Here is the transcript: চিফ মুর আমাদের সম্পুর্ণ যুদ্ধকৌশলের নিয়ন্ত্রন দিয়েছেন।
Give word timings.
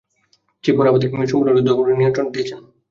চিফ 0.63 0.75
মুর 0.77 0.89
আমাদের 0.89 1.09
সম্পুর্ণ 1.23 1.55
যুদ্ধকৌশলের 1.57 1.99
নিয়ন্ত্রন 1.99 2.27
দিয়েছেন। 2.33 2.59